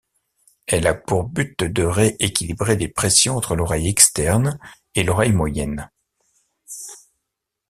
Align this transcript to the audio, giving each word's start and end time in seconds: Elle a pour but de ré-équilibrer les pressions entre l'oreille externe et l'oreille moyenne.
Elle 0.65 0.87
a 0.87 0.95
pour 0.95 1.25
but 1.25 1.63
de 1.63 1.83
ré-équilibrer 1.83 2.75
les 2.75 2.87
pressions 2.87 3.37
entre 3.37 3.55
l'oreille 3.55 3.87
externe 3.87 4.57
et 4.95 5.03
l'oreille 5.03 5.31
moyenne. 5.31 5.91